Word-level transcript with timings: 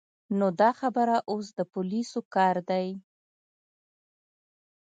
نو 0.39 0.47
دا 0.61 0.69
خبره 0.79 1.15
اوس 1.31 1.47
د 1.57 1.59
پولیسو 1.73 2.19
کار 2.35 2.55
دی. 2.69 2.87